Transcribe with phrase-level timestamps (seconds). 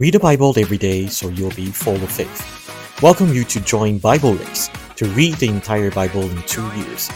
[0.00, 3.00] Read the Bible every day so you'll be full of faith.
[3.00, 7.08] Welcome you to join Bible Race to read the entire Bible in two years.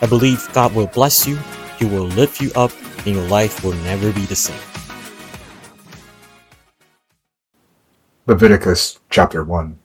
[0.00, 1.36] I believe God will bless you,
[1.80, 4.60] He will lift you up, and your life will never be the same.
[8.28, 9.76] Leviticus chapter 1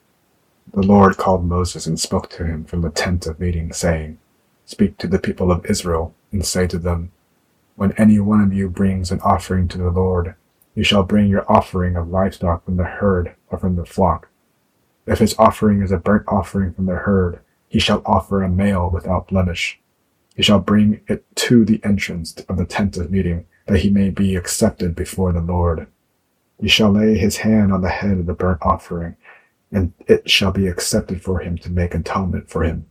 [0.71, 4.19] The Lord called Moses and spoke to him from the tent of meeting, saying,
[4.67, 7.11] Speak to the people of Israel, and say to them,
[7.75, 10.35] When any one of you brings an offering to the Lord,
[10.75, 14.27] you shall bring your offering of livestock from the herd or from the flock.
[15.07, 18.89] If his offering is a burnt offering from the herd, he shall offer a male
[18.89, 19.79] without blemish.
[20.35, 24.09] He shall bring it to the entrance of the tent of meeting, that he may
[24.09, 25.87] be accepted before the Lord.
[26.59, 29.15] He shall lay his hand on the head of the burnt offering,
[29.71, 32.85] and it shall be accepted for him to make atonement for him.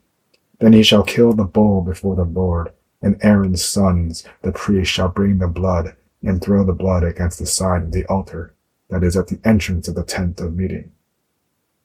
[0.58, 2.72] Then he shall kill the bull before the Lord,
[3.02, 5.96] and Aaron's sons, the priests, shall bring the blood
[6.26, 8.54] and throw the blood against the side of the altar
[8.88, 10.92] that is at the entrance of the tent of meeting.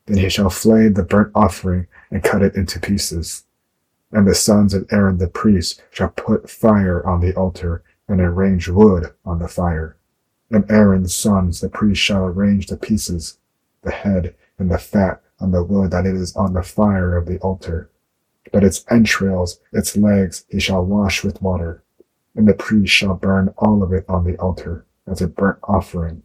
[0.05, 3.43] Then he shall flay the burnt offering and cut it into pieces.
[4.11, 8.67] And the sons of Aaron the priest shall put fire on the altar and arrange
[8.67, 9.97] wood on the fire.
[10.49, 13.37] And Aaron's sons the priest shall arrange the pieces,
[13.83, 17.27] the head and the fat on the wood that it is on the fire of
[17.27, 17.89] the altar.
[18.51, 21.83] But its entrails, its legs he shall wash with water
[22.35, 26.23] and the priest shall burn all of it on the altar as a burnt offering,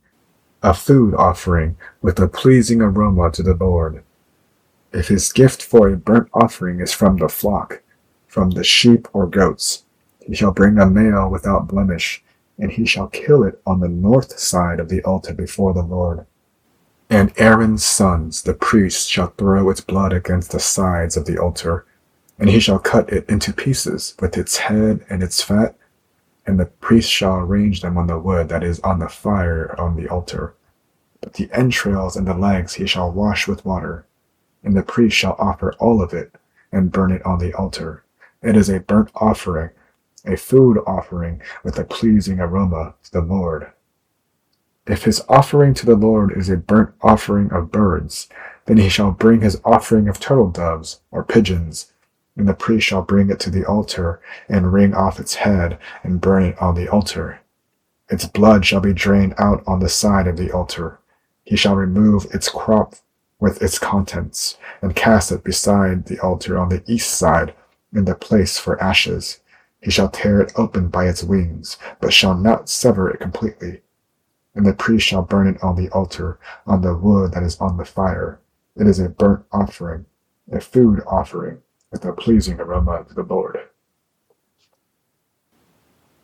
[0.63, 4.03] a food offering with a pleasing aroma to the Lord.
[4.93, 7.83] If his gift for a burnt offering is from the flock,
[8.27, 9.85] from the sheep or goats,
[10.21, 12.23] he shall bring a male without blemish,
[12.59, 16.27] and he shall kill it on the north side of the altar before the Lord.
[17.11, 21.85] And Aaron's sons, the priests, shall throw its blood against the sides of the altar,
[22.39, 25.77] and he shall cut it into pieces with its head and its fat
[26.47, 29.97] and the priest shall arrange them on the wood that is on the fire on
[29.97, 30.55] the altar.
[31.21, 34.07] But the entrails and the legs he shall wash with water,
[34.63, 36.35] and the priest shall offer all of it,
[36.71, 38.05] and burn it on the altar.
[38.43, 39.71] It is a burnt offering,
[40.27, 43.73] a food offering with a pleasing aroma to the Lord.
[44.87, 48.29] If his offering to the Lord is a burnt offering of birds,
[48.67, 51.94] then he shall bring his offering of turtle doves or pigeons,
[52.37, 56.21] and the priest shall bring it to the altar, and wring off its head, and
[56.21, 57.41] burn it on the altar.
[58.09, 60.99] Its blood shall be drained out on the side of the altar.
[61.45, 62.97] He shall remove its crop
[63.39, 67.55] with its contents, and cast it beside the altar on the east side,
[67.93, 69.41] in the place for ashes.
[69.81, 73.83] He shall tear it open by its wings, but shall not sever it completely.
[74.55, 77.77] And the priest shall burn it on the altar, on the wood that is on
[77.77, 78.41] the fire.
[78.77, 80.07] It is a burnt offering,
[80.51, 81.61] a food offering
[81.95, 83.57] with a pleasing aroma to the Lord.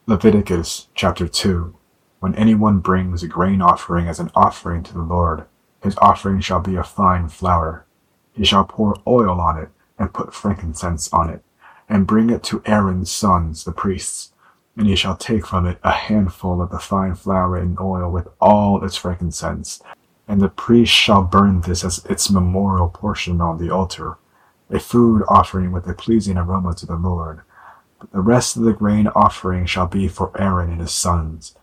[0.04, 1.76] Leviticus chapter 2
[2.18, 5.44] When anyone brings a grain offering as an offering to the Lord,
[5.80, 7.86] his offering shall be a fine flour.
[8.32, 11.44] He shall pour oil on it, and put frankincense on it,
[11.88, 14.32] and bring it to Aaron's sons, the priests.
[14.76, 18.26] And he shall take from it a handful of the fine flour and oil with
[18.40, 19.80] all its frankincense,
[20.26, 24.16] and the priest shall burn this as its memorial portion on the altar
[24.70, 27.40] a food offering with a pleasing aroma to the Lord.
[27.98, 31.54] But the rest of the grain offering shall be for Aaron and his sons.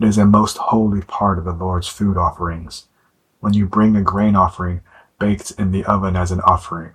[0.00, 2.86] It is a most holy part of the Lord's food offerings.
[3.40, 4.80] When you bring a grain offering
[5.18, 6.92] baked in the oven as an offering,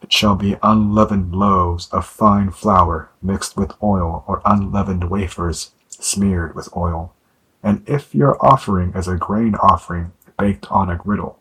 [0.00, 6.54] it shall be unleavened loaves of fine flour mixed with oil, or unleavened wafers smeared
[6.54, 7.14] with oil.
[7.62, 11.38] And if your offering is a grain offering baked on a griddle,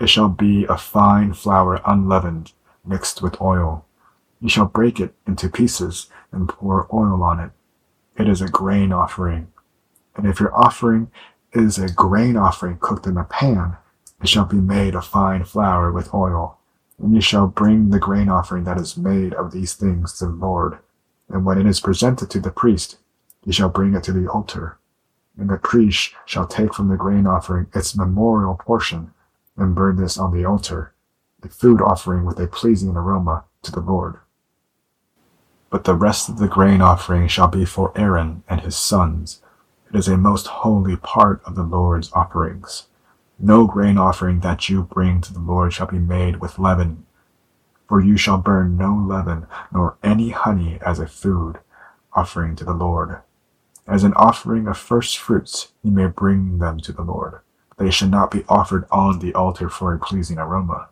[0.00, 2.52] it shall be a fine flour unleavened,
[2.86, 3.84] mixed with oil.
[4.40, 7.50] You shall break it into pieces and pour oil on it.
[8.18, 9.48] It is a grain offering.
[10.14, 11.10] And if your offering
[11.52, 13.76] is a grain offering cooked in a pan,
[14.22, 16.58] it shall be made of fine flour with oil.
[16.98, 20.32] And you shall bring the grain offering that is made of these things to the
[20.32, 20.78] Lord.
[21.28, 22.96] And when it is presented to the priest,
[23.44, 24.78] he shall bring it to the altar.
[25.38, 29.12] And the priest shall take from the grain offering its memorial portion
[29.56, 30.94] and burn this on the altar,
[31.42, 34.18] a food offering with a pleasing aroma to the Lord.
[35.70, 39.42] But the rest of the grain offering shall be for Aaron and his sons.
[39.92, 42.86] It is a most holy part of the Lord's offerings.
[43.38, 47.04] No grain offering that you bring to the Lord shall be made with leaven,
[47.86, 51.58] for you shall burn no leaven nor any honey as a food
[52.14, 53.20] offering to the Lord.
[53.86, 57.40] As an offering of first fruits, you may bring them to the Lord.
[57.76, 60.88] They shall not be offered on the altar for a pleasing aroma.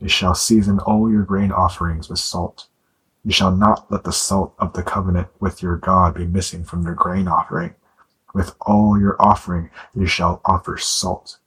[0.00, 2.66] You shall season all your grain offerings with salt.
[3.24, 6.82] You shall not let the salt of the covenant with your God be missing from
[6.84, 7.74] your grain offering.
[8.34, 11.38] With all your offering you shall offer salt.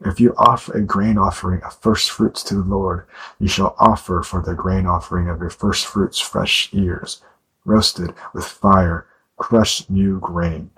[0.00, 3.06] If you offer a grain offering of first fruits to the Lord,
[3.38, 7.22] you shall offer for the grain offering of your first fruits fresh ears,
[7.64, 10.70] roasted with fire, crushed new grain.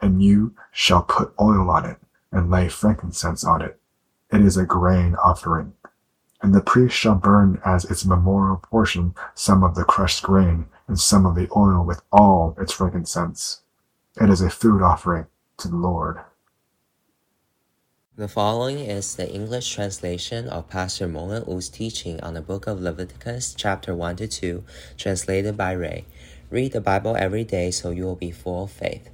[0.00, 1.98] And you shall put oil on it,
[2.30, 3.80] and lay frankincense on it.
[4.32, 5.72] It is a grain offering.
[6.40, 10.98] And the priest shall burn as its memorial portion some of the crushed grain, and
[10.98, 13.60] some of the oil with all its frankincense.
[14.20, 15.26] It is a food offering
[15.58, 16.20] to the Lord.
[18.16, 22.80] The following is the English translation of Pastor Molen Wu's teaching on the book of
[22.80, 24.64] Leviticus, chapter 1 to 2,
[24.96, 26.04] translated by Ray.
[26.50, 29.08] Read the Bible every day so you will be full of faith.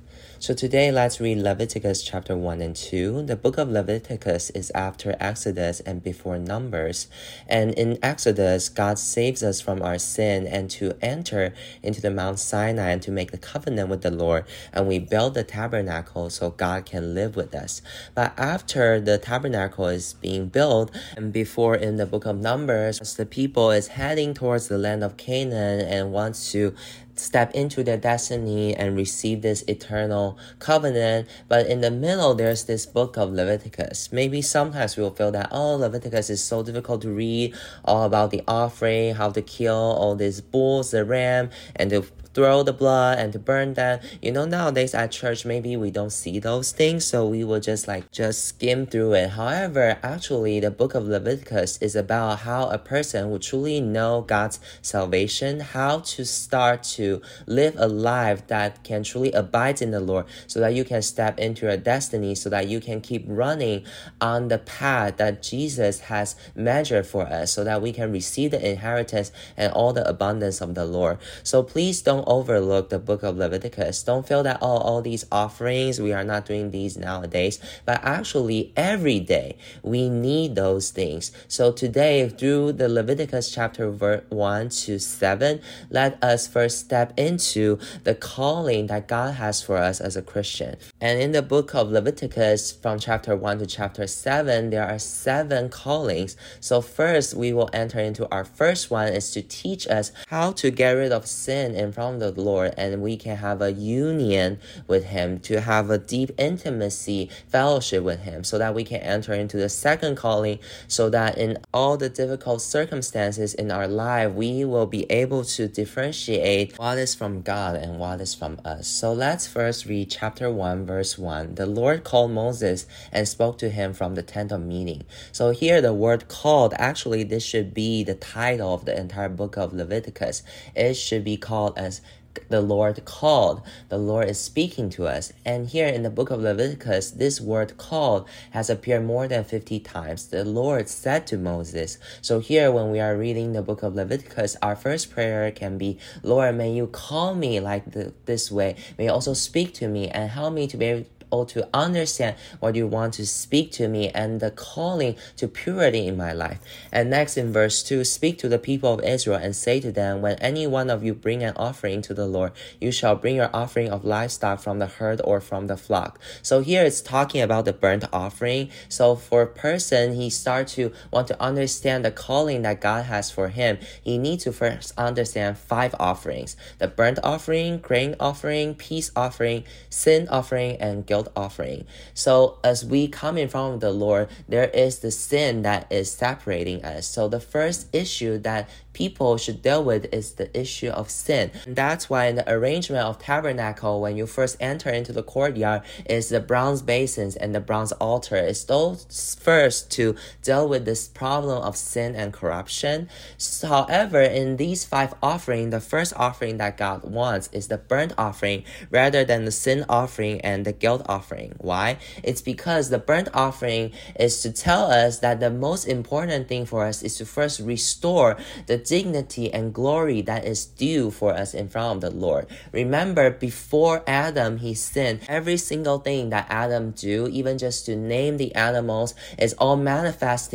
[0.45, 3.23] So today let's read Leviticus chapter 1 and 2.
[3.23, 7.07] The book of Leviticus is after Exodus and before Numbers.
[7.49, 12.39] And in Exodus, God saves us from our sin and to enter into the Mount
[12.39, 14.45] Sinai and to make the covenant with the Lord.
[14.71, 17.81] And we build the tabernacle so God can live with us.
[18.15, 23.25] But after the tabernacle is being built and before in the book of Numbers, the
[23.25, 26.75] people is heading towards the land of Canaan and wants to
[27.17, 31.29] step into their destiny and receive this eternal covenant.
[31.49, 34.13] But in the middle, there's this book of Leviticus.
[34.13, 38.43] Maybe sometimes we'll feel that, oh, Leviticus is so difficult to read, all about the
[38.49, 43.33] offering, how to kill all these bulls, the ram, and to throw the blood and
[43.33, 44.01] to burn them.
[44.21, 47.89] You know, nowadays at church, maybe we don't see those things, so we will just
[47.89, 49.31] like just skim through it.
[49.31, 54.61] However, actually, the book of Leviticus is about how a person will truly know God's
[54.83, 60.27] salvation, how to start to live a life that can truly abide in the Lord,
[60.47, 63.85] so that you can step into your destiny, so that you can keep running
[64.21, 68.71] on the path that Jesus has measured for us, so that we can receive the
[68.71, 71.19] inheritance and all the abundance of the Lord.
[71.43, 74.03] So please don't don't overlook the book of Leviticus.
[74.03, 77.59] Don't feel that, oh, all these offerings, we are not doing these nowadays.
[77.85, 81.33] But actually, every day, we need those things.
[81.49, 85.61] So today, through the Leviticus chapter 1 to 7,
[85.91, 90.77] let us first step into the calling that God has for us as a Christian.
[91.01, 95.69] And in the book of Leviticus, from chapter 1 to chapter 7, there are seven
[95.69, 96.37] callings.
[96.61, 100.71] So first, we will enter into our first one is to teach us how to
[100.71, 105.05] get rid of sin in front the Lord and we can have a union with
[105.05, 109.57] Him, to have a deep intimacy, fellowship with Him, so that we can enter into
[109.57, 110.59] the second calling,
[110.89, 115.69] so that in all the difficult circumstances in our life, we will be able to
[115.69, 118.87] differentiate what is from God and what is from us.
[118.87, 121.57] So let's first read chapter 1, verse 1.
[121.57, 125.05] The Lord called Moses and spoke to him from the tent of meeting.
[125.33, 129.57] So here, the word called, actually, this should be the title of the entire book
[129.57, 130.43] of Leviticus.
[130.75, 132.01] It should be called as
[132.49, 133.63] the Lord called.
[133.89, 135.33] The Lord is speaking to us.
[135.45, 139.81] And here in the book of Leviticus, this word called has appeared more than 50
[139.81, 140.29] times.
[140.29, 141.99] The Lord said to Moses.
[142.23, 145.99] So here, when we are reading the book of Leviticus, our first prayer can be,
[146.23, 148.77] Lord, may you call me like the, this way.
[148.99, 151.07] May you also speak to me and help me to be able
[151.43, 156.17] to understand what you want to speak to me and the calling to purity in
[156.17, 156.61] my life.
[156.93, 160.23] And next in verse 2, speak to the people of Israel and say to them,
[160.23, 163.51] When any one of you bring an offering to the Lord, you shall bring your
[163.53, 166.21] offering of livestock from the herd or from the flock.
[166.43, 168.71] So here it's talking about the burnt offering.
[168.89, 173.31] So for a person, he start to want to understand the calling that God has
[173.31, 173.79] for him.
[174.03, 180.29] He needs to first understand five offerings: the burnt offering, grain offering, peace offering, sin
[180.29, 181.87] offering, and guilt offering.
[182.15, 186.11] So as we come in front of the Lord, there is the sin that is
[186.11, 187.07] separating us.
[187.07, 191.51] So the first issue that people should deal with is the issue of sin.
[191.67, 196.31] That's why in the arrangement of tabernacle, when you first enter into the courtyard, is
[196.31, 198.37] the bronze basins and the bronze altar.
[198.37, 203.09] It's those first to deal with this problem of sin and corruption.
[203.37, 208.13] So, however, in these five offerings, the first offering that God wants is the burnt
[208.17, 211.55] offering rather than the sin offering and the guilt offering.
[211.59, 211.99] Why?
[212.23, 216.85] It's because the burnt offering is to tell us that the most important thing for
[216.85, 218.37] us is to first restore
[218.67, 222.47] the dignity and glory that is due for us in front of the Lord.
[222.73, 225.21] Remember, before Adam, he sinned.
[225.29, 230.55] Every single thing that Adam do, even just to name the animals, is all manifesting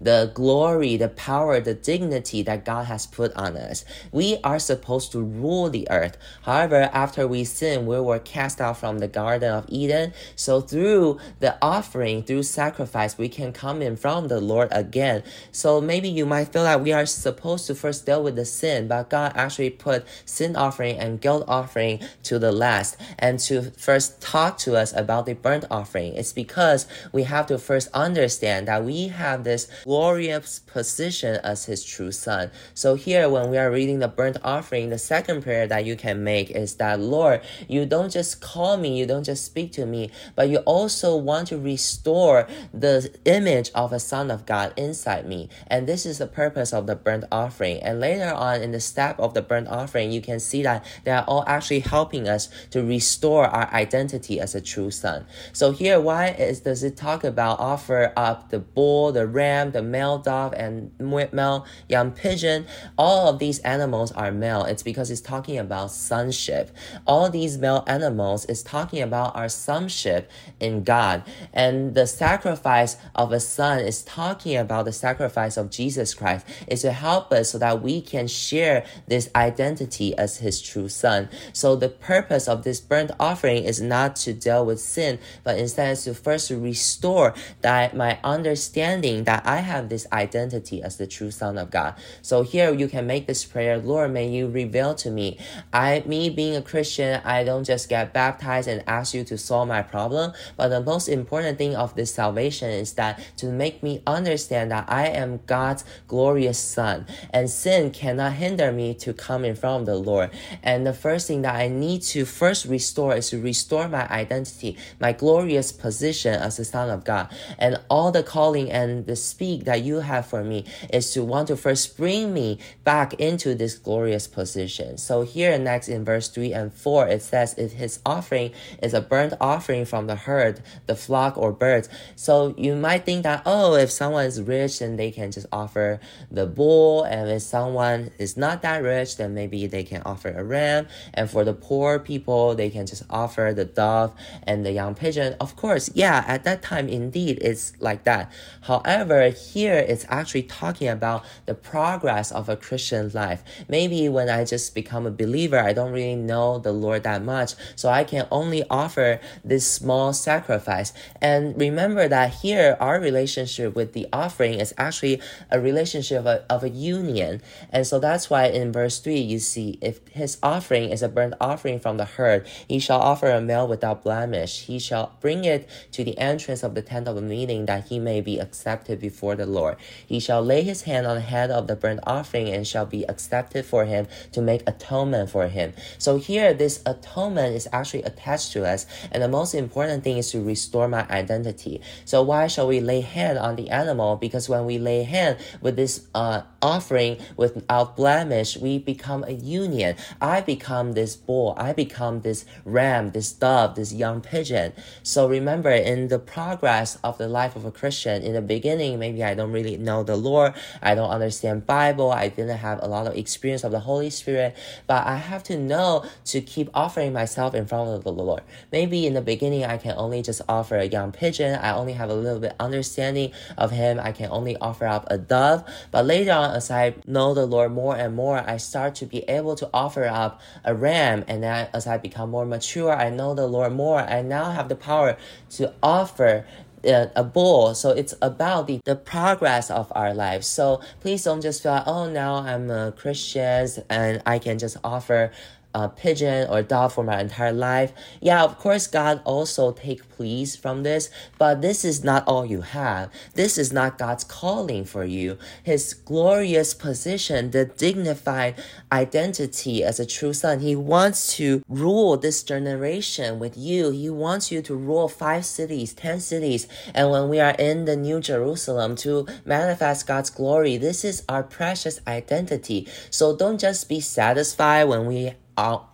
[0.00, 3.84] the glory, the power, the dignity that God has put on us.
[4.12, 6.16] We are supposed to rule the earth.
[6.42, 10.12] However, after we sin, we were cast out from the Garden of Eden.
[10.36, 15.22] So through the offering, through sacrifice, we can come in from the Lord again.
[15.52, 18.88] So maybe you might feel that we are supposed to first deal with the sin,
[18.88, 24.20] but God actually put sin offering and guilt offering to the last and to first
[24.20, 26.14] talk to us about the burnt offering.
[26.14, 31.84] It's because we have to first understand that we have this glorious position as his
[31.84, 32.50] true son.
[32.74, 36.24] So here, when we are reading the burnt offering, the second prayer that you can
[36.24, 40.10] make is that, Lord, you don't just call me, you don't just speak to me,
[40.34, 45.48] but you also want to restore the image of a son of God inside me.
[45.66, 47.57] And this is the purpose of the burnt offering.
[47.60, 51.10] And later on in the step of the burnt offering, you can see that they
[51.10, 55.26] are all actually helping us to restore our identity as a true son.
[55.52, 59.82] So here, why is does it talk about offer up the bull, the ram, the
[59.82, 62.66] male dove, and male young pigeon?
[62.96, 64.64] All of these animals are male.
[64.64, 66.70] It's because it's talking about sonship.
[67.06, 71.22] All these male animals is talking about our sonship in God.
[71.52, 76.82] And the sacrifice of a son is talking about the sacrifice of Jesus Christ is
[76.82, 81.28] to help us so that we can share this identity as his true son.
[81.52, 85.92] So the purpose of this burnt offering is not to deal with sin, but instead
[85.92, 91.30] is to first restore that my understanding that I have this identity as the true
[91.30, 91.94] son of God.
[92.22, 95.38] So here you can make this prayer, Lord, may you reveal to me.
[95.72, 99.68] I me being a Christian, I don't just get baptized and ask you to solve
[99.68, 104.02] my problem, but the most important thing of this salvation is that to make me
[104.06, 109.56] understand that I am God's glorious son and sin cannot hinder me to come in
[109.56, 110.30] front of the Lord.
[110.62, 114.76] And the first thing that I need to first restore is to restore my identity,
[115.00, 117.28] my glorious position as a son of God.
[117.58, 121.48] And all the calling and the speak that you have for me is to want
[121.48, 124.98] to first bring me back into this glorious position.
[124.98, 129.00] So here next in verse 3 and 4, it says, if his offering is a
[129.00, 131.88] burnt offering from the herd, the flock or birds.
[132.16, 136.00] So you might think that, oh, if someone is rich, then they can just offer
[136.30, 137.04] the bull.
[137.04, 140.86] And if someone is not that rich, then maybe they can offer a ram.
[141.14, 145.34] And for the poor people, they can just offer the dove and the young pigeon.
[145.40, 148.30] Of course, yeah, at that time, indeed, it's like that.
[148.62, 153.42] However, here it's actually talking about the progress of a Christian life.
[153.68, 157.54] Maybe when I just become a believer, I don't really know the Lord that much.
[157.76, 160.92] So I can only offer this small sacrifice.
[161.20, 165.20] And remember that here, our relationship with the offering is actually
[165.50, 167.07] a relationship of a, of a union.
[167.16, 171.34] And so that's why in verse 3, you see, if his offering is a burnt
[171.40, 174.66] offering from the herd, he shall offer a male without blemish.
[174.66, 177.98] He shall bring it to the entrance of the tent of the meeting that he
[177.98, 179.76] may be accepted before the Lord.
[180.06, 183.04] He shall lay his hand on the head of the burnt offering and shall be
[183.08, 185.72] accepted for him to make atonement for him.
[185.98, 188.86] So here, this atonement is actually attached to us.
[189.12, 191.80] And the most important thing is to restore my identity.
[192.04, 194.16] So why shall we lay hand on the animal?
[194.16, 196.97] Because when we lay hand with this uh, offering
[197.36, 199.96] without blemish, we become a union.
[200.20, 201.54] I become this bull.
[201.56, 204.72] I become this ram, this dove, this young pigeon.
[205.02, 209.22] So remember, in the progress of the life of a Christian, in the beginning, maybe
[209.22, 210.54] I don't really know the Lord.
[210.82, 212.10] I don't understand Bible.
[212.10, 215.58] I didn't have a lot of experience of the Holy Spirit, but I have to
[215.58, 218.42] know to keep offering myself in front of the Lord.
[218.72, 221.58] Maybe in the beginning, I can only just offer a young pigeon.
[221.60, 224.00] I only have a little bit understanding of Him.
[224.00, 225.64] I can only offer up a dove.
[225.90, 229.18] But later on, as I know the Lord more and more, I start to be
[229.28, 231.24] able to offer up a ram.
[231.28, 234.00] And then as I become more mature, I know the Lord more.
[234.00, 235.16] I now have the power
[235.50, 236.46] to offer
[236.86, 237.74] uh, a bull.
[237.74, 240.46] So it's about the, the progress of our lives.
[240.46, 244.76] So please don't just feel like, oh, now I'm a Christian and I can just
[244.84, 245.32] offer
[245.74, 247.92] a pigeon or a dove for my entire life.
[248.20, 252.62] Yeah, of course, God also take please from this, but this is not all you
[252.62, 253.10] have.
[253.34, 255.38] This is not God's calling for you.
[255.62, 258.54] His glorious position, the dignified
[258.90, 260.60] identity as a true son.
[260.60, 263.90] He wants to rule this generation with you.
[263.90, 266.66] He wants you to rule five cities, ten cities.
[266.94, 271.42] And when we are in the New Jerusalem to manifest God's glory, this is our
[271.42, 272.88] precious identity.
[273.10, 275.34] So don't just be satisfied when we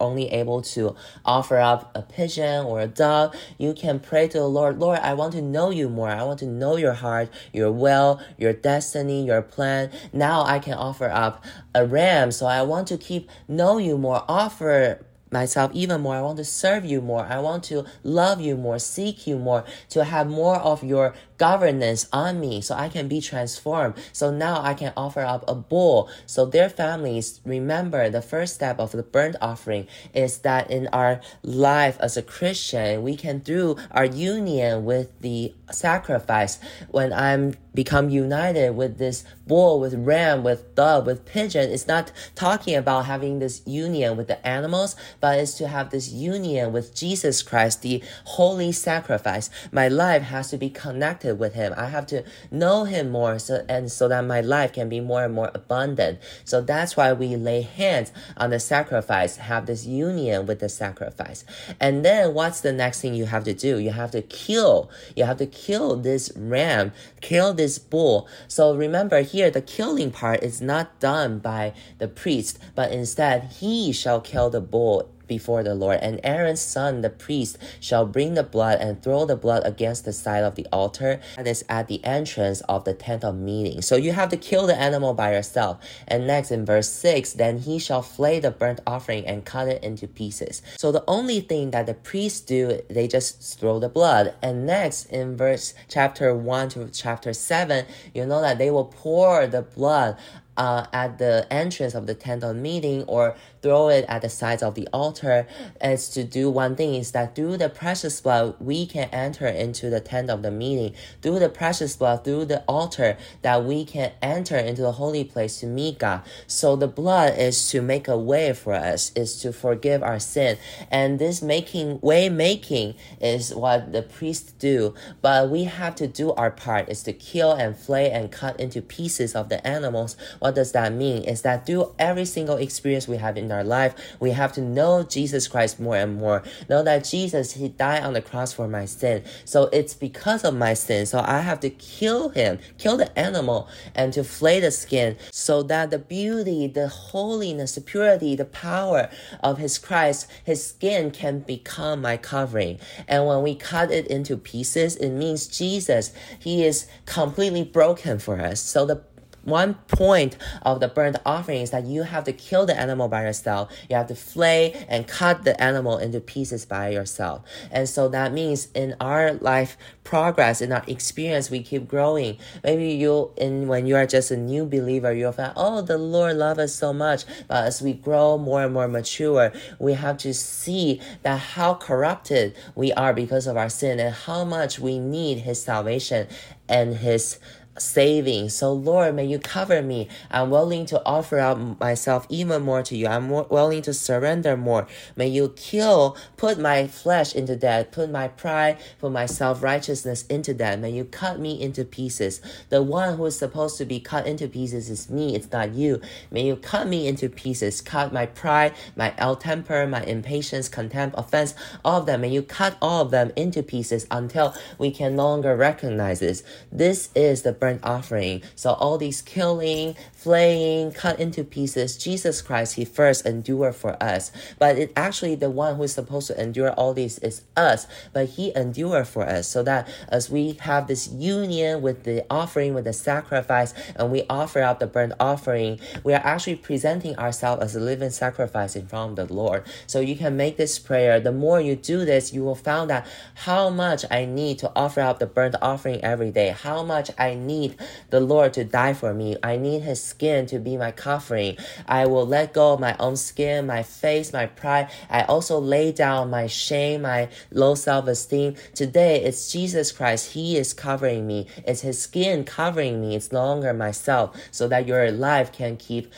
[0.00, 0.94] only able to
[1.24, 5.14] offer up a pigeon or a dove, you can pray to the Lord, Lord, I
[5.14, 6.08] want to know you more.
[6.08, 9.90] I want to know your heart, your will, your destiny, your plan.
[10.12, 11.44] Now I can offer up
[11.74, 12.30] a ram.
[12.30, 16.14] So I want to keep know you more, offer myself even more.
[16.14, 17.26] I want to serve you more.
[17.26, 22.06] I want to love you more, seek you more, to have more of your governance
[22.12, 23.94] on me so I can be transformed.
[24.12, 26.08] So now I can offer up a bull.
[26.26, 31.20] So their families remember the first step of the burnt offering is that in our
[31.42, 36.58] life as a Christian, we can through our union with the sacrifice
[36.90, 41.70] when I'm become united with this bull, with ram, with dove, with pigeon.
[41.70, 46.10] It's not talking about having this union with the animals, but it's to have this
[46.10, 49.50] union with Jesus Christ, the holy sacrifice.
[49.72, 51.74] My life has to be connected with him.
[51.76, 55.24] I have to know him more so, and so that my life can be more
[55.24, 56.18] and more abundant.
[56.44, 61.44] So that's why we lay hands on the sacrifice, have this union with the sacrifice.
[61.80, 63.78] And then what's the next thing you have to do?
[63.78, 64.90] You have to kill.
[65.16, 68.28] You have to kill this ram, kill this bull.
[68.48, 73.92] So remember here, the killing part is not done by the priest, but instead he
[73.92, 78.42] shall kill the bull before the Lord, and Aaron's son, the priest, shall bring the
[78.42, 82.04] blood and throw the blood against the side of the altar that is at the
[82.04, 83.82] entrance of the tent of meeting.
[83.82, 85.78] So you have to kill the animal by yourself.
[86.06, 89.82] And next in verse 6, then he shall flay the burnt offering and cut it
[89.82, 90.62] into pieces.
[90.76, 94.34] So the only thing that the priests do, they just throw the blood.
[94.42, 99.46] And next in verse chapter 1 to chapter 7, you know that they will pour
[99.46, 100.16] the blood
[100.56, 104.62] uh, at the entrance of the tent of meeting or throw it at the sides
[104.62, 105.46] of the altar
[105.80, 109.88] is to do one thing is that through the precious blood we can enter into
[109.88, 110.94] the tent of the meeting.
[111.22, 115.60] Through the precious blood through the altar that we can enter into the holy place
[115.60, 116.20] to meet god.
[116.46, 120.58] So the blood is to make a way for us is to forgive our sin.
[120.90, 124.92] And this making way making is what the priests do.
[125.22, 128.82] But we have to do our part is to kill and flay and cut into
[128.82, 130.18] pieces of the animals.
[130.40, 131.24] What does that mean?
[131.24, 135.02] Is that through every single experience we have in our life, we have to know
[135.02, 136.42] Jesus Christ more and more.
[136.68, 139.24] Know that Jesus, He died on the cross for my sin.
[139.44, 141.06] So it's because of my sin.
[141.06, 145.62] So I have to kill Him, kill the animal, and to flay the skin so
[145.64, 149.08] that the beauty, the holiness, the purity, the power
[149.42, 152.78] of His Christ, His skin can become my covering.
[153.08, 158.40] And when we cut it into pieces, it means Jesus, He is completely broken for
[158.40, 158.60] us.
[158.60, 159.02] So the
[159.44, 163.22] one point of the burnt offering is that you have to kill the animal by
[163.22, 163.70] yourself.
[163.88, 167.42] You have to flay and cut the animal into pieces by yourself.
[167.70, 172.38] And so that means in our life progress, in our experience, we keep growing.
[172.62, 176.36] Maybe you, in when you are just a new believer, you'll find, oh, the Lord
[176.36, 177.24] loves us so much.
[177.48, 182.54] But as we grow more and more mature, we have to see that how corrupted
[182.74, 186.28] we are because of our sin and how much we need His salvation
[186.68, 187.38] and His
[187.78, 188.48] saving.
[188.50, 190.08] So, Lord, may you cover me.
[190.30, 193.06] I'm willing to offer out myself even more to you.
[193.06, 194.86] I'm more willing to surrender more.
[195.16, 200.24] May you kill, put my flesh into that, put my pride, put my self righteousness
[200.26, 200.78] into that.
[200.78, 202.40] May you cut me into pieces.
[202.68, 206.00] The one who is supposed to be cut into pieces is me, it's not you.
[206.30, 211.16] May you cut me into pieces, cut my pride, my ill temper, my impatience, contempt,
[211.18, 212.20] offense, all of them.
[212.20, 216.42] May you cut all of them into pieces until we can no longer recognize this.
[216.70, 218.42] This is the burnt offering.
[218.56, 224.30] So all these killing, flaying, cut into pieces, Jesus Christ, He first endured for us.
[224.58, 227.86] But it actually the one who is supposed to endure all these is us.
[228.12, 232.74] But He endured for us so that as we have this union with the offering,
[232.74, 237.62] with the sacrifice, and we offer out the burnt offering, we are actually presenting ourselves
[237.62, 239.64] as a living sacrifice in front of the Lord.
[239.86, 241.18] So you can make this prayer.
[241.18, 245.00] The more you do this, you will find out how much I need to offer
[245.00, 247.76] out the burnt offering every day, how much I need need
[248.10, 249.36] the Lord to die for me.
[249.42, 251.56] I need His skin to be my covering.
[251.86, 254.90] I will let go of my own skin, my face, my pride.
[255.10, 258.54] I also lay down my shame, my low self esteem.
[258.74, 260.32] Today, it's Jesus Christ.
[260.32, 261.46] He is covering me.
[261.66, 263.16] It's His skin covering me.
[263.16, 266.12] It's no longer myself, so that your life can keep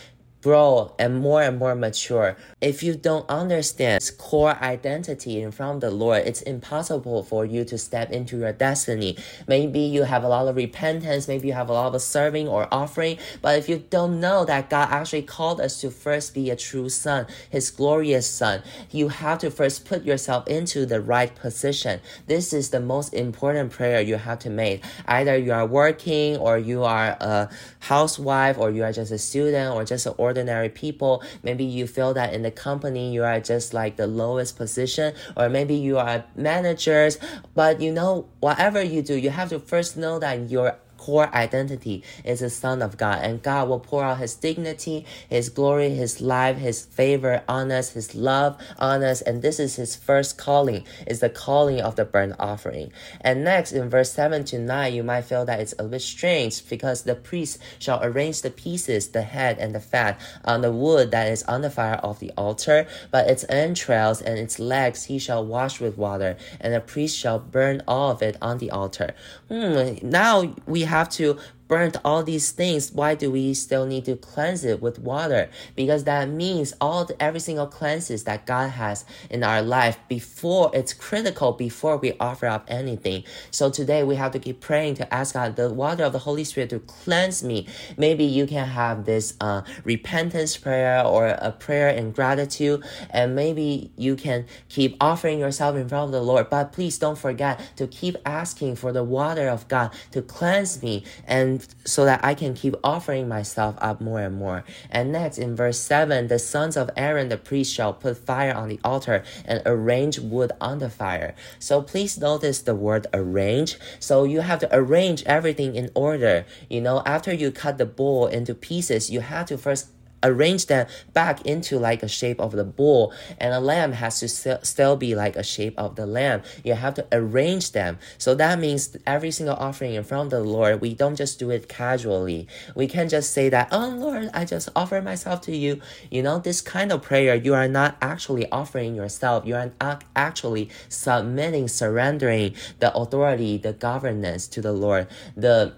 [0.46, 2.36] grow and more and more mature.
[2.60, 8.12] If you don't understand core identity of the Lord, it's impossible for you to step
[8.12, 9.16] into your destiny.
[9.48, 12.68] Maybe you have a lot of repentance, maybe you have a lot of serving or
[12.70, 16.54] offering, but if you don't know that God actually called us to first be a
[16.54, 22.00] true son, his glorious son, you have to first put yourself into the right position.
[22.28, 24.84] This is the most important prayer you have to make.
[25.08, 29.74] Either you are working or you are a housewife or you are just a student
[29.74, 30.35] or just an ordinary
[30.74, 31.22] people.
[31.42, 35.48] Maybe you feel that in the company you are just like the lowest position, or
[35.48, 37.18] maybe you are managers.
[37.54, 42.02] But you know, whatever you do, you have to first know that your core identity
[42.24, 46.20] is a son of God, and God will pour out his dignity, his glory, his
[46.20, 50.84] life, his favor on us, his love on us, and this is his first calling,
[51.06, 52.90] is the calling of the burnt offering.
[53.20, 56.68] And next in verse 7 to 9, you might feel that it's a bit strange
[56.68, 61.12] because the priest shall arrange the pieces, the head and the fat on the wood
[61.12, 65.20] that is on the fire of the altar, but its entrails and its legs he
[65.20, 69.14] shall wash with water, and the priest shall burn all of it on the altar.
[69.48, 74.16] Hmm, now we have to burnt all these things, why do we still need to
[74.16, 75.50] cleanse it with water?
[75.74, 80.70] Because that means all the, every single cleanses that God has in our life before
[80.74, 83.24] it's critical before we offer up anything.
[83.50, 86.44] So today we have to keep praying to ask God the water of the Holy
[86.44, 87.66] Spirit to cleanse me.
[87.96, 93.90] Maybe you can have this uh, repentance prayer or a prayer in gratitude, and maybe
[93.96, 96.50] you can keep offering yourself in front of the Lord.
[96.50, 101.04] But please don't forget to keep asking for the water of God to cleanse me
[101.26, 104.64] and so that I can keep offering myself up more and more.
[104.90, 108.68] And next in verse 7, the sons of Aaron the priest shall put fire on
[108.68, 111.34] the altar and arrange wood on the fire.
[111.58, 113.76] So please notice the word arrange.
[113.98, 116.46] So you have to arrange everything in order.
[116.68, 119.88] You know, after you cut the bull into pieces, you have to first
[120.22, 124.28] arrange them back into like a shape of the bull and a lamb has to
[124.64, 126.42] still be like a shape of the lamb.
[126.64, 127.98] You have to arrange them.
[128.18, 131.50] So that means every single offering in front of the lord we don't just do
[131.50, 132.48] it casually.
[132.74, 135.80] We can just say that oh lord i just offer myself to you.
[136.10, 139.46] You know this kind of prayer you are not actually offering yourself.
[139.46, 145.08] You are not actually submitting surrendering the authority the governance to the lord.
[145.36, 145.74] The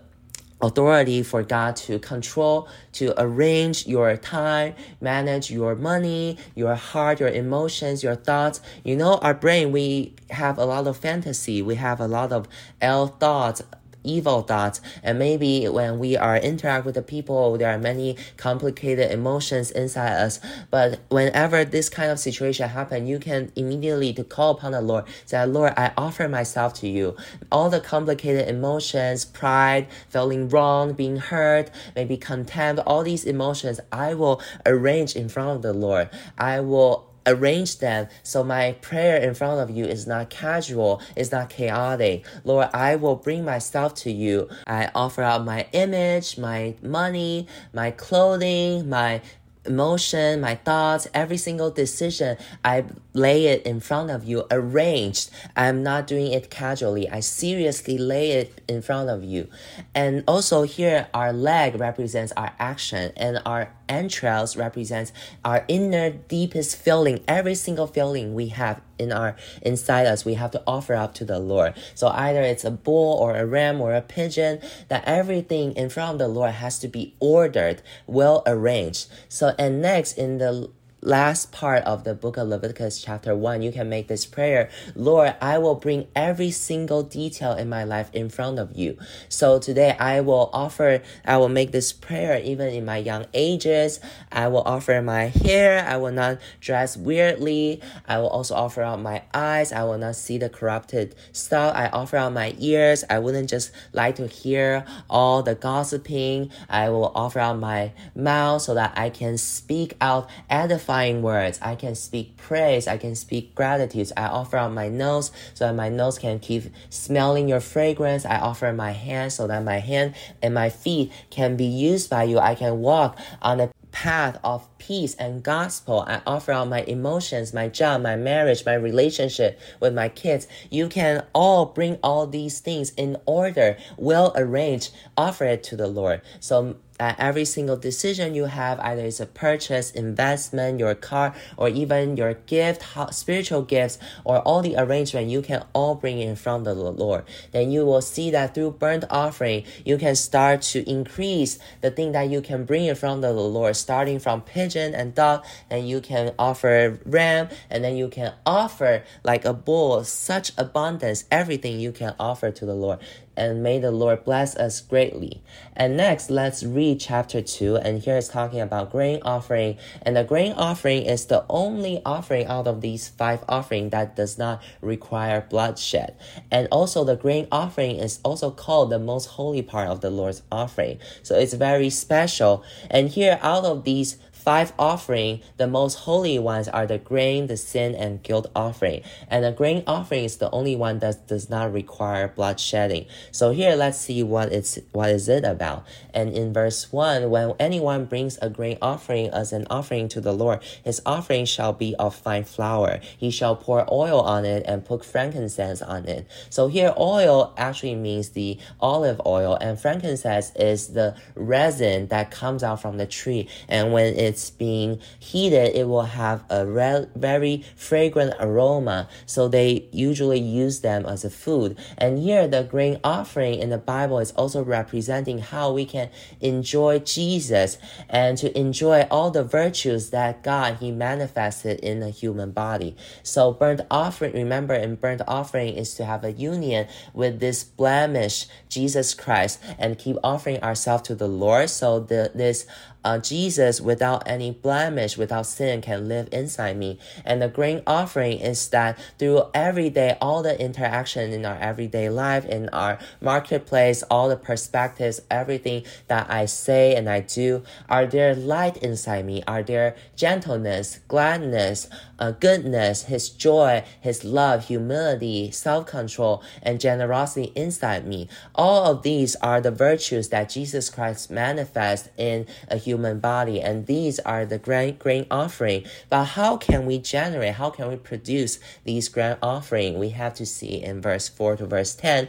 [0.60, 7.28] authority for God to control, to arrange your time, manage your money, your heart, your
[7.28, 8.60] emotions, your thoughts.
[8.84, 12.48] You know, our brain, we have a lot of fantasy, we have a lot of
[12.82, 13.62] ill thoughts,
[14.08, 14.80] evil thoughts.
[15.02, 20.12] And maybe when we are interact with the people there are many complicated emotions inside
[20.12, 20.40] us.
[20.70, 25.04] But whenever this kind of situation happen you can immediately to call upon the lord.
[25.26, 27.16] Say lord i offer myself to you.
[27.52, 34.14] All the complicated emotions pride feeling wrong being hurt maybe contempt all these emotions i
[34.14, 36.08] will arrange in front of the lord.
[36.38, 41.30] I will arrange them so my prayer in front of you is not casual, it's
[41.30, 42.24] not chaotic.
[42.44, 44.48] Lord, I will bring myself to you.
[44.66, 49.20] I offer out my image, my money, my clothing, my
[49.66, 52.84] emotion, my thoughts, every single decision, I
[53.18, 55.30] lay it in front of you, arranged.
[55.56, 57.08] I'm not doing it casually.
[57.08, 59.48] I seriously lay it in front of you.
[59.94, 65.12] And also here, our leg represents our action and our entrails represents
[65.44, 70.50] our inner deepest feeling, every single feeling we have in our inside us we have
[70.50, 73.94] to offer up to the lord so either it's a bull or a ram or
[73.94, 79.08] a pigeon that everything in front of the lord has to be ordered well arranged
[79.28, 80.68] so and next in the
[81.00, 85.34] last part of the book of Leviticus, chapter 1, you can make this prayer Lord,
[85.40, 88.98] I will bring every single detail in my life in front of you.
[89.28, 94.00] So today I will offer, I will make this prayer even in my young ages.
[94.32, 95.86] I will offer my hair.
[95.86, 97.80] I will not dress weirdly.
[98.06, 99.72] I will also offer out my eyes.
[99.72, 101.74] I will not see the corrupted stuff.
[101.76, 103.04] I offer out my ears.
[103.08, 106.50] I wouldn't just like to hear all the gossiping.
[106.68, 111.58] I will offer out my mouth so that I can speak out edifying edifying words.
[111.60, 112.88] I can speak praise.
[112.88, 114.10] I can speak gratitude.
[114.16, 118.24] I offer up my nose so that my nose can keep smelling your fragrance.
[118.24, 122.24] I offer my hand so that my hand and my feet can be used by
[122.24, 122.38] you.
[122.38, 126.04] I can walk on the path of peace and gospel.
[126.06, 130.46] I offer up my emotions, my job, my marriage, my relationship with my kids.
[130.70, 135.88] You can all bring all these things in order, well arranged, offer it to the
[135.88, 136.22] Lord.
[136.40, 141.68] So that every single decision you have, either it's a purchase, investment, your car, or
[141.68, 146.64] even your gift, spiritual gifts, or all the arrangement, you can all bring in from
[146.64, 147.24] the Lord.
[147.52, 152.12] Then you will see that through burnt offering, you can start to increase the thing
[152.12, 156.00] that you can bring in of the Lord, starting from pigeon and dove, and you
[156.00, 161.92] can offer ram, and then you can offer like a bull, such abundance, everything you
[161.92, 162.98] can offer to the Lord
[163.38, 165.40] and may the Lord bless us greatly.
[165.76, 169.78] And next, let's read chapter 2, and here it's talking about grain offering.
[170.02, 174.38] And the grain offering is the only offering out of these five offerings that does
[174.38, 176.16] not require bloodshed.
[176.50, 180.42] And also, the grain offering is also called the most holy part of the Lord's
[180.50, 180.98] offering.
[181.22, 182.64] So it's very special.
[182.90, 187.56] And here, out of these five offering, the most holy ones are the grain, the
[187.58, 189.02] sin, and guilt offering.
[189.28, 193.04] And the grain offering is the only one that does not require blood shedding.
[193.30, 195.86] So here, let's see what it's what is it about.
[196.14, 200.32] And in verse one, when anyone brings a grain offering as an offering to the
[200.32, 203.00] Lord, his offering shall be of fine flour.
[203.18, 206.26] He shall pour oil on it and put frankincense on it.
[206.48, 212.62] So here, oil actually means the olive oil, and frankincense is the resin that comes
[212.62, 213.46] out from the tree.
[213.68, 219.08] And when it's being heated, it will have a re- very fragrant aroma.
[219.26, 221.78] So they usually use them as a food.
[221.96, 227.00] And here, the grain offering in the Bible is also representing how we can enjoy
[227.00, 232.96] Jesus and to enjoy all the virtues that God He manifested in a human body.
[233.22, 238.46] So burnt offering, remember in burnt offering is to have a union with this blemish
[238.68, 241.70] Jesus Christ and keep offering ourselves to the Lord.
[241.70, 242.66] So the this
[243.08, 246.98] uh, Jesus without any blemish, without sin, can live inside me.
[247.24, 252.10] And the grain offering is that through every day, all the interaction in our everyday
[252.10, 258.04] life, in our marketplace, all the perspectives, everything that I say and I do, are
[258.04, 259.42] there light inside me?
[259.48, 267.52] Are there gentleness, gladness, uh, goodness, His joy, His love, humility, self control, and generosity
[267.54, 268.28] inside me?
[268.54, 273.86] All of these are the virtues that Jesus Christ manifests in a human body, and
[273.86, 275.84] these are the grain, grain offering.
[276.08, 279.98] But how can we generate, how can we produce these grain offering?
[279.98, 282.28] We have to see in verse 4 to verse 10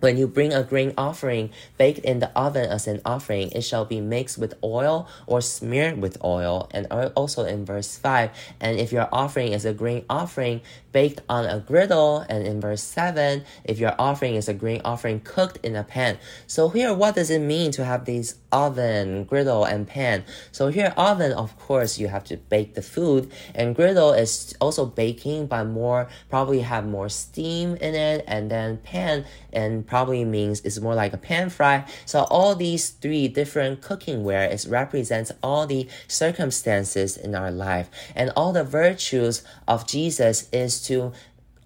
[0.00, 3.84] when you bring a grain offering baked in the oven as an offering, it shall
[3.84, 6.68] be mixed with oil or smeared with oil.
[6.72, 11.46] And also in verse 5, and if your offering is a grain offering baked on
[11.46, 15.76] a griddle, and in verse 7, if your offering is a grain offering cooked in
[15.76, 16.18] a pan.
[16.46, 20.24] So here, what does it mean to have these oven, griddle, and pan?
[20.52, 24.86] So here, oven, of course, you have to bake the food, and griddle is also
[24.86, 30.60] baking, but more, probably have more steam in it, and then pan, and probably means
[30.60, 31.84] it's more like a pan fry.
[32.06, 37.90] So all these three different cooking ware is represents all the circumstances in our life
[38.14, 41.12] and all the virtues of Jesus is to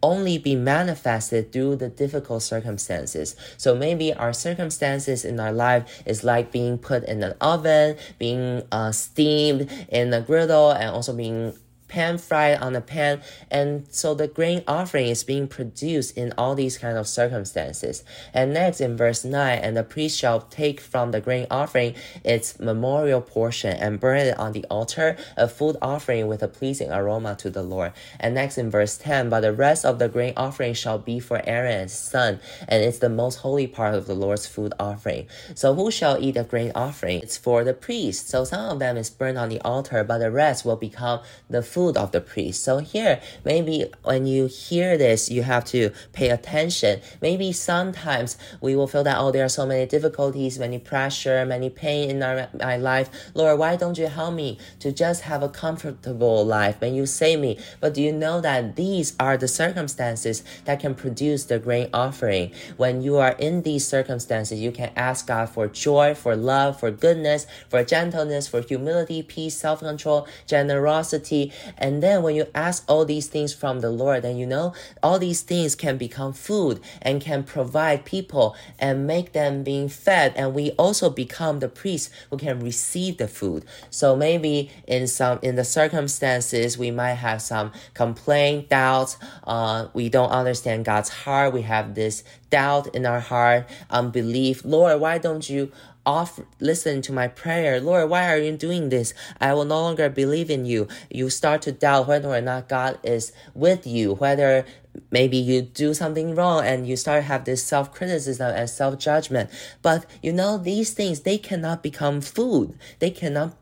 [0.05, 3.35] only be manifested through the difficult circumstances.
[3.57, 8.63] So maybe our circumstances in our life is like being put in an oven, being
[8.71, 11.55] uh, steamed in a griddle, and also being
[11.89, 13.23] pan fried on a pan.
[13.51, 18.05] And so the grain offering is being produced in all these kind of circumstances.
[18.33, 21.95] And next in verse 9, and the priest shall take from the grain offering
[22.25, 26.91] its memorial portion and burn it on the altar, a food offering with a pleasing
[26.91, 27.93] aroma to the Lord.
[28.19, 31.41] And next in verse 10, but the rest of the grain offering shall be for
[31.45, 35.27] Aaron and his son, and it's the most holy part of the Lord's food offering.
[35.55, 37.21] So who shall eat the grain offering?
[37.21, 38.29] It's for the priest.
[38.29, 41.63] So some of them is burned on the altar, but the rest will become the
[41.63, 42.65] food food of the priest.
[42.65, 47.01] So here, maybe when you hear this, you have to pay attention.
[47.21, 51.69] Maybe sometimes we will feel that, oh, there are so many difficulties, many pressure, many
[51.69, 53.11] pain in our, my life.
[53.35, 57.41] Lord, why don't you help me to just have a comfortable life when you save
[57.41, 57.59] me?
[57.81, 62.53] But do you know that these are the circumstances that can produce the grain offering?
[62.79, 66.91] When you are in these circumstances, you can ask God for joy, for love, for
[66.91, 73.27] goodness, for gentleness, for humility, peace, self-control, generosity, and then when you ask all these
[73.27, 77.43] things from the Lord, then you know all these things can become food and can
[77.45, 80.33] provide people and make them being fed.
[80.37, 83.65] And we also become the priest who can receive the food.
[83.91, 89.17] So maybe in some in the circumstances we might have some complaint, doubts.
[89.45, 91.53] Uh, we don't understand God's heart.
[91.53, 94.65] We have this doubt in our heart, unbelief.
[94.65, 95.73] Lord, why don't you
[96.07, 97.81] off listen to my prayer.
[97.81, 99.15] Lord, why are you doing this?
[99.41, 100.89] I will no longer believe in you.
[101.11, 104.65] You start to doubt whether or not God is with you, whether
[105.11, 109.51] maybe you do something wrong and you start to have this self-criticism and self-judgment.
[109.83, 112.79] But you know, these things, they cannot become food.
[112.99, 113.57] They cannot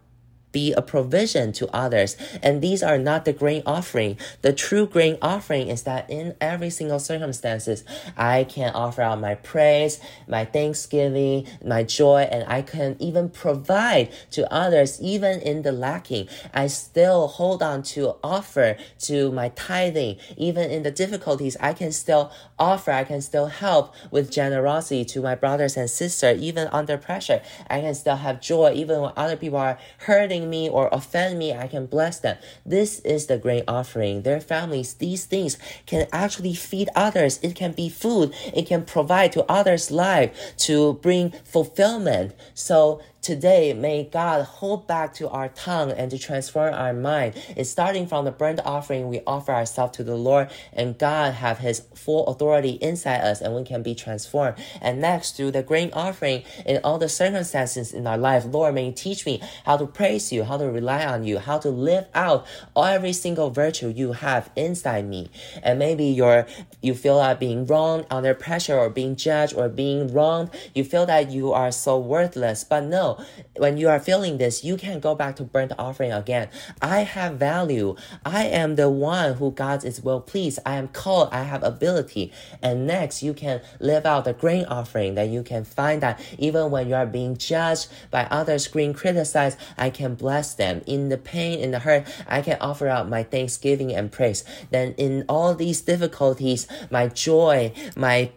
[0.52, 2.16] be a provision to others.
[2.42, 4.18] And these are not the grain offering.
[4.42, 7.84] The true grain offering is that in every single circumstances,
[8.16, 14.12] I can offer out my praise, my thanksgiving, my joy, and I can even provide
[14.32, 16.28] to others, even in the lacking.
[16.52, 20.18] I still hold on to offer to my tithing.
[20.36, 25.20] Even in the difficulties, I can still offer, I can still help with generosity to
[25.20, 27.42] my brothers and sisters, even under pressure.
[27.68, 31.52] I can still have joy, even when other people are hurting me or offend me,
[31.52, 32.36] I can bless them.
[32.64, 34.22] This is the grain offering.
[34.22, 37.38] Their families, these things can actually feed others.
[37.42, 38.34] It can be food.
[38.54, 42.34] It can provide to others' life to bring fulfillment.
[42.54, 47.34] So today, may God hold back to our tongue and to transform our mind.
[47.56, 51.58] It's starting from the burnt offering, we offer ourselves to the Lord, and God have
[51.58, 54.56] His full authority inside us, and we can be transformed.
[54.80, 58.86] And next, through the grain offering, in all the circumstances in our life, Lord, may
[58.86, 62.06] you teach me how to praise you, how to rely on you, how to live
[62.14, 65.30] out all every single virtue you have inside me.
[65.62, 66.46] And maybe you're
[66.80, 70.50] you feel like being wrong under pressure or being judged or being wronged.
[70.74, 72.64] You feel that you are so worthless.
[72.64, 73.11] But no,
[73.56, 76.48] when you are feeling this, you can go back to burnt offering again.
[76.80, 77.96] I have value.
[78.24, 80.58] I am the one who God is well pleased.
[80.64, 81.28] I am called.
[81.32, 82.32] I have ability.
[82.62, 86.70] And next, you can live out the grain offering that you can find that even
[86.70, 90.82] when you are being judged by others, being criticized, I can bless them.
[90.86, 94.44] In the pain, in the hurt, I can offer out my thanksgiving and praise.
[94.70, 98.30] Then in all these difficulties, my joy, my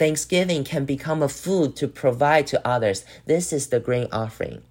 [0.00, 3.04] thanksgiving can become a food to provide to others.
[3.26, 4.62] This is the grain offering.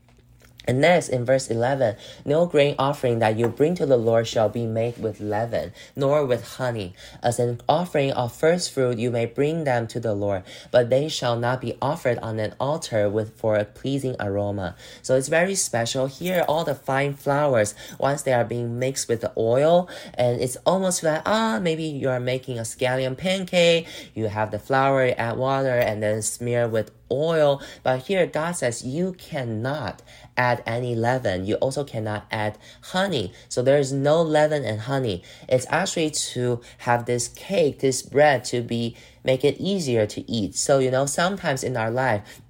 [0.69, 4.49] And next, in verse 11, no grain offering that you bring to the Lord shall
[4.49, 6.93] be made with leaven, nor with honey.
[7.23, 11.09] As an offering of first fruit, you may bring them to the Lord, but they
[11.09, 14.75] shall not be offered on an altar with for a pleasing aroma.
[15.01, 16.05] So it's very special.
[16.05, 20.57] Here, all the fine flours, once they are being mixed with the oil, and it's
[20.67, 23.87] almost like, ah, maybe you are making a scallion pancake.
[24.13, 27.61] You have the flour, add water, and then smear with oil.
[27.83, 30.01] But here, God says you cannot
[30.39, 31.45] add any leaven.
[31.45, 32.57] You also cannot add
[32.93, 33.33] honey.
[33.49, 35.21] So there is no leaven and honey.
[35.49, 40.55] It's actually to have this cake, this bread to be make it easier to eat.
[40.55, 42.41] So you know, sometimes in our life,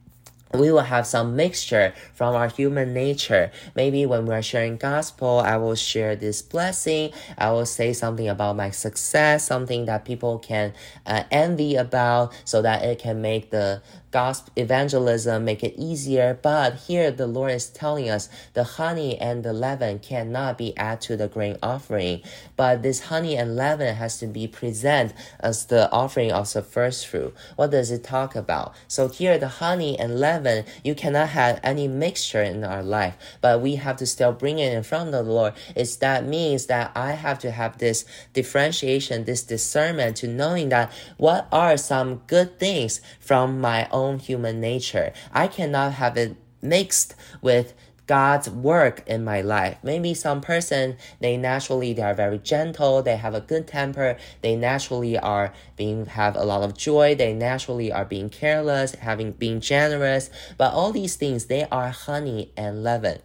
[0.53, 3.51] we will have some mixture from our human nature.
[3.75, 7.11] Maybe when we're sharing gospel, I will share this blessing.
[7.37, 10.73] I will say something about my success, something that people can
[11.05, 16.37] uh, envy about so that it can make the gospel evangelism make it easier.
[16.41, 21.01] But here the Lord is telling us the honey and the leaven cannot be added
[21.01, 22.21] to the grain offering.
[22.55, 27.07] But this honey and leaven has to be present as the offering of the first
[27.07, 27.33] fruit.
[27.55, 28.73] What does it talk about?
[28.87, 33.61] So here the honey and leaven, you cannot have any mixture in our life, but
[33.61, 35.53] we have to still bring it in front of the Lord.
[35.75, 40.91] It's that means that I have to have this differentiation, this discernment to knowing that
[41.17, 45.13] what are some good things from my own own human nature.
[45.31, 47.73] I cannot have it mixed with
[48.09, 49.77] God's work in my life.
[49.83, 54.55] Maybe some person, they naturally, they are very gentle, they have a good temper, they
[54.55, 59.59] naturally are being, have a lot of joy, they naturally are being careless, having, being
[59.59, 63.19] generous, but all these things, they are honey and leaven.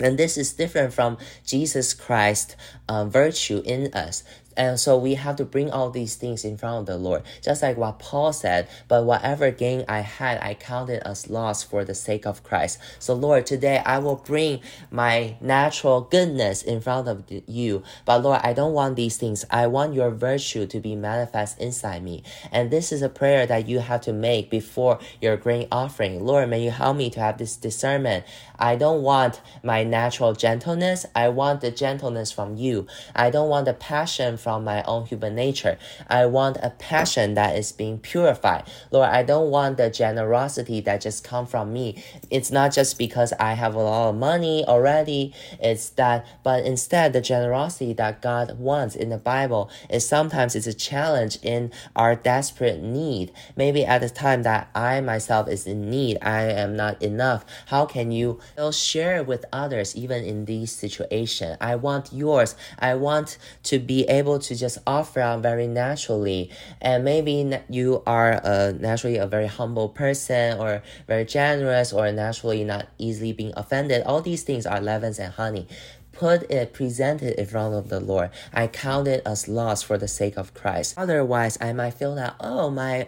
[0.00, 2.56] And this is different from Jesus Christ
[2.88, 4.24] uh, virtue in us.
[4.58, 7.22] And so we have to bring all these things in front of the Lord.
[7.40, 11.84] Just like what Paul said, but whatever gain I had, I counted as loss for
[11.84, 12.80] the sake of Christ.
[12.98, 17.84] So Lord, today I will bring my natural goodness in front of you.
[18.04, 19.44] But Lord, I don't want these things.
[19.48, 22.24] I want your virtue to be manifest inside me.
[22.50, 26.24] And this is a prayer that you have to make before your grain offering.
[26.24, 28.24] Lord, may you help me to have this discernment.
[28.58, 31.06] I don't want my natural gentleness.
[31.14, 32.88] I want the gentleness from you.
[33.14, 35.76] I don't want the passion from from my own human nature.
[36.08, 38.64] I want a passion that is being purified.
[38.90, 42.02] Lord, I don't want the generosity that just come from me.
[42.30, 45.34] It's not just because I have a lot of money already.
[45.60, 50.66] It's that, but instead the generosity that God wants in the Bible is sometimes it's
[50.66, 53.32] a challenge in our desperate need.
[53.54, 57.44] Maybe at the time that I myself is in need, I am not enough.
[57.66, 61.58] How can you share with others even in these situations?
[61.60, 62.56] I want yours.
[62.78, 66.50] I want to be able able to just offer very naturally.
[66.80, 72.64] And maybe you are a, naturally a very humble person or very generous or naturally
[72.64, 74.02] not easily being offended.
[74.04, 75.66] All these things are leavens and honey
[76.12, 78.30] put it, present it in front of the Lord.
[78.52, 80.94] I count it as loss for the sake of Christ.
[80.96, 83.06] Otherwise, I might feel that, oh, my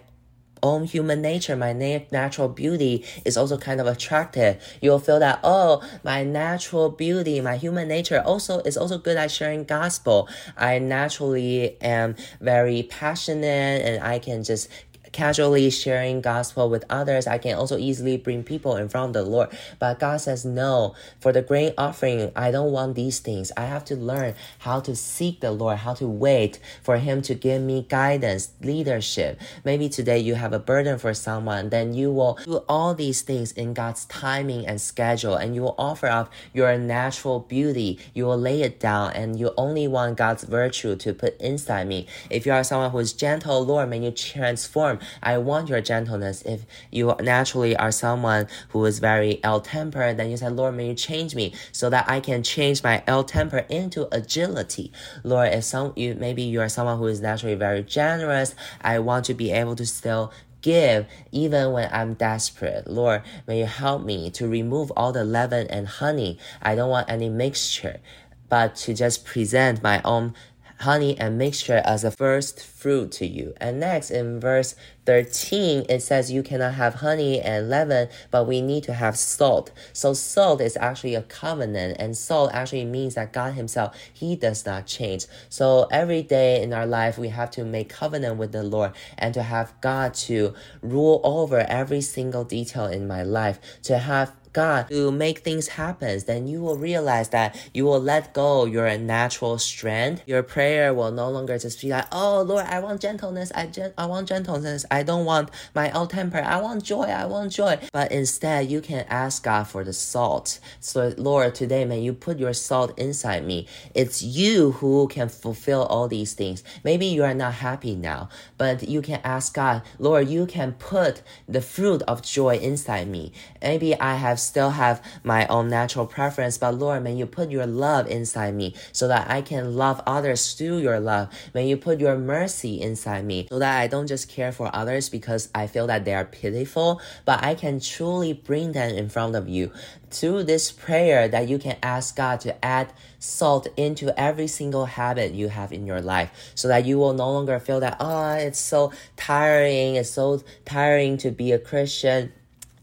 [0.62, 4.62] own human nature, my natural beauty is also kind of attractive.
[4.80, 9.30] You'll feel that, oh, my natural beauty, my human nature also is also good at
[9.30, 10.28] sharing gospel.
[10.56, 14.68] I naturally am very passionate and I can just
[15.12, 19.30] casually sharing gospel with others, I can also easily bring people in front of the
[19.30, 19.50] Lord.
[19.78, 23.50] But God says, no, for the grain offering, I don't want these things.
[23.56, 27.34] I have to learn how to seek the Lord, how to wait for Him to
[27.34, 29.40] give me guidance, leadership.
[29.64, 33.52] Maybe today you have a burden for someone, then you will do all these things
[33.52, 37.98] in God's timing and schedule, and you will offer up your natural beauty.
[38.14, 42.06] You will lay it down, and you only want God's virtue to put inside me.
[42.28, 46.42] If you are someone who is gentle, Lord, may you transform I want your gentleness.
[46.42, 50.88] If you naturally are someone who is very ill tempered, then you say, Lord, may
[50.88, 54.92] you change me so that I can change my ill temper into agility.
[55.24, 59.24] Lord, if some you maybe you are someone who is naturally very generous, I want
[59.26, 62.86] to be able to still give even when I'm desperate.
[62.86, 66.38] Lord, may you help me to remove all the leaven and honey.
[66.62, 68.00] I don't want any mixture,
[68.48, 70.34] but to just present my own
[70.80, 73.52] honey and mixture as a first fruit to you.
[73.58, 74.74] And next in verse
[75.04, 79.72] 13, it says you cannot have honey and leaven, but we need to have salt.
[79.92, 84.64] So salt is actually a covenant and salt actually means that God himself, he does
[84.64, 85.26] not change.
[85.48, 89.34] So every day in our life, we have to make covenant with the Lord and
[89.34, 94.88] to have God to rule over every single detail in my life, to have God
[94.88, 99.58] to make things happen, then you will realize that you will let go your natural
[99.58, 100.22] strength.
[100.26, 103.52] Your prayer will no longer just be like, oh Lord, I want gentleness.
[103.54, 104.84] I gen- I want gentleness.
[104.90, 106.38] I don't want my old temper.
[106.38, 107.04] I want joy.
[107.04, 107.78] I want joy.
[107.92, 110.58] But instead, you can ask God for the salt.
[110.80, 113.66] So Lord, today may you put your salt inside me.
[113.94, 116.64] It's you who can fulfill all these things.
[116.82, 118.28] Maybe you are not happy now,
[118.58, 123.32] but you can ask God, Lord, you can put the fruit of joy inside me.
[123.62, 127.66] Maybe I have still have my own natural preference, but Lord, may you put your
[127.66, 131.28] love inside me so that I can love others through your love.
[131.54, 135.08] May you put your mercy inside me so that I don't just care for others
[135.08, 139.36] because I feel that they are pitiful, but I can truly bring them in front
[139.36, 139.72] of you.
[140.10, 145.32] Through this prayer that you can ask God to add salt into every single habit
[145.32, 148.58] you have in your life so that you will no longer feel that, oh, it's
[148.58, 152.32] so tiring, it's so tiring to be a Christian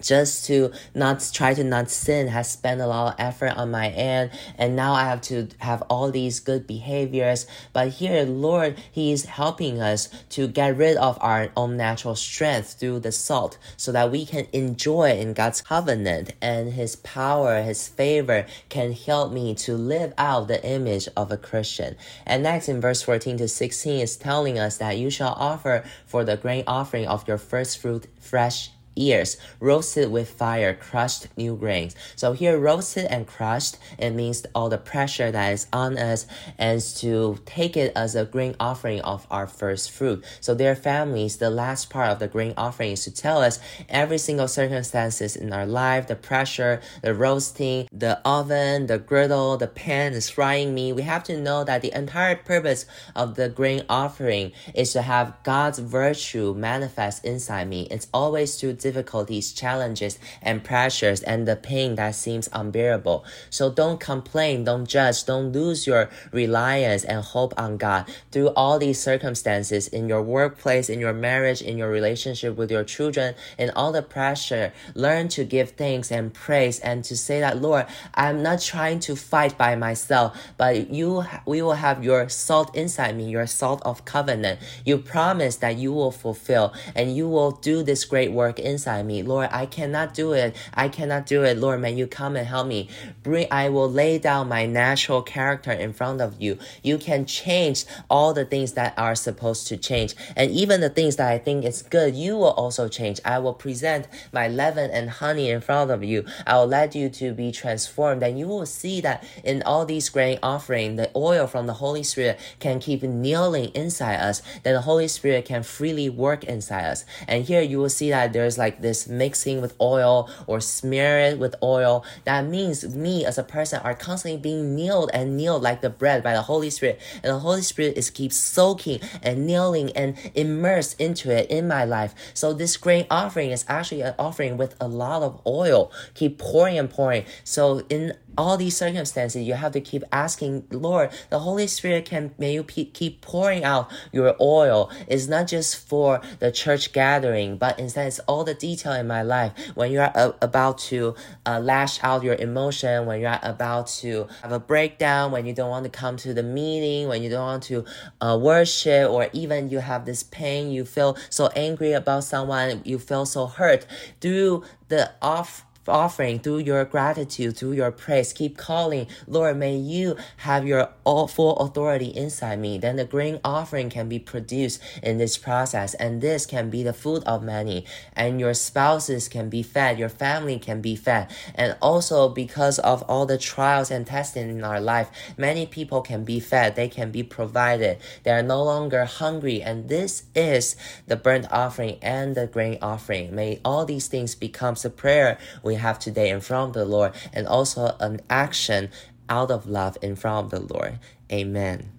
[0.02, 3.89] just to not try to not sin has spent a lot of effort on my
[3.89, 4.32] end.
[4.58, 7.48] And now i have to have all these good behaviors.
[7.74, 12.74] But here lord he is helping us to get rid of our own natural strength
[12.80, 17.88] through the salt so that we can enjoy in god's covenant and his power his
[17.88, 21.95] favor can help me to live out the image of a christian.
[22.26, 26.24] And next in verse 14 to 16 is telling us that you shall offer for
[26.24, 31.95] the grain offering of your first fruit fresh ears, roasted with fire, crushed new grains.
[32.16, 36.28] So here, roasted and crushed, it means all the pressure that is on us
[36.58, 40.24] and to take it as a grain offering of our first fruit.
[40.41, 44.18] So their families, the last part of the grain offering is to tell us every
[44.18, 50.14] single circumstances in our life, the pressure, the roasting, the oven, the griddle, the pan
[50.14, 50.93] is frying me.
[50.93, 52.86] We have to know that the entire purpose
[53.16, 57.88] of the grain offering is to have God's virtue manifest inside me.
[57.91, 63.26] It's always to difficulties, challenges, and pressures and the pain that seems unbearable.
[63.50, 68.80] So don't complain, don't judge, don't lose your reliance and hope on God through all
[68.80, 73.70] these circumstances in your workplace, in your marriage, in your relationship with your children, in
[73.72, 74.72] all the pressure.
[74.96, 79.16] Learn to give thanks and praise and to say that, Lord, I'm not trying to
[79.18, 84.06] fight by myself, but you, we will have your salt inside me, your salt of
[84.06, 84.60] covenant.
[84.86, 89.08] You promise that you will fulfill and you will do this great work in inside
[89.08, 89.24] me.
[89.24, 90.56] Lord, I cannot do it.
[90.76, 91.58] I cannot do it.
[91.58, 92.90] Lord, may you come and help me.
[93.24, 96.60] Bring, I will lay down my natural character in front of you.
[96.84, 100.14] You can change all the things that are supposed to change.
[100.36, 103.20] And even the things that I think is good, you will also change.
[103.26, 106.24] I will present my leaven and honey in front of you.
[106.46, 108.22] I will let you to be transformed.
[108.22, 112.04] And you will see that in all these grain offering, the oil from the Holy
[112.04, 114.44] Spirit can keep kneeling inside us.
[114.62, 117.06] Then the Holy Spirit can freely work inside us.
[117.28, 121.20] And here you will see that there's like like this mixing with oil or smear
[121.20, 125.61] it with oil, that means me as a person are constantly being kneeled and kneeled
[125.63, 126.99] like the bread by the Holy Spirit.
[127.24, 131.86] And the Holy Spirit is keep soaking and kneeling and immersed into it in my
[131.86, 132.13] life.
[132.34, 135.91] So this grain offering is actually an offering with a lot of oil.
[136.13, 137.26] Keep pouring and pouring.
[137.43, 142.34] So in all these circumstances, you have to keep asking, Lord, the Holy Spirit can,
[142.38, 144.92] may you keep pouring out your oil.
[145.08, 149.22] It's not just for the church gathering, but instead it's all the detail in my
[149.24, 149.54] life.
[149.76, 151.16] When you're uh, about to
[151.46, 155.70] uh, lash out your emotion, when you're about to have a breakdown, when you don't
[155.70, 157.86] want to come to the meeting, when you don't want to
[158.22, 163.00] uh, worship, or even you have this pain, you feel so angry about someone, you
[163.00, 163.86] feel so hurt
[164.22, 170.16] through the off offering, through your gratitude, through your praise, keep calling, Lord, may you
[170.38, 172.78] have your all full authority inside me.
[172.78, 176.94] Then the grain offering can be produced in this process, and this can be the
[176.94, 177.86] food of many,
[178.16, 183.04] and your spouses can be fed, your family can be fed, and also because of
[183.04, 187.12] all the trials and testing in our life, many people can be fed, they can
[187.12, 190.76] be provided, they are no longer hungry, and this is
[191.08, 193.34] the burnt offering and the grain offering.
[193.34, 197.14] May all these things become the prayer we have today in front of the Lord,
[197.34, 198.90] and also an action
[199.30, 201.00] out of love in front of the Lord.
[201.32, 201.92] Amen.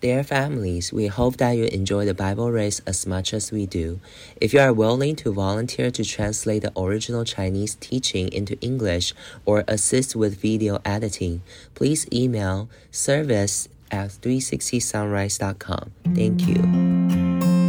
[0.00, 4.00] Dear families, we hope that you enjoy the Bible race as much as we do.
[4.40, 9.12] If you are willing to volunteer to translate the original Chinese teaching into English
[9.44, 11.42] or assist with video editing,
[11.74, 15.90] please email service at 360sonrise.com.
[16.14, 17.65] Thank you.